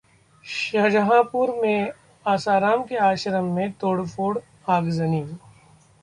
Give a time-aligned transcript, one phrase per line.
[0.45, 1.91] शाहजहांपुर में
[2.25, 4.37] आसाराम के आश्रम में तोड़फोड़,
[4.69, 5.23] आगजनी